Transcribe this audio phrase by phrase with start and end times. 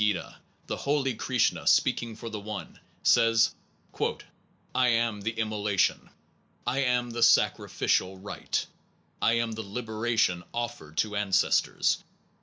[0.03, 3.53] In the Bhagavat gita the holy Krishna speaking for the One, says:
[4.73, 6.09] I am the immolation.
[6.65, 8.65] I am the sacrificial rite.
[9.21, 12.03] I am the libation offered to ancestors.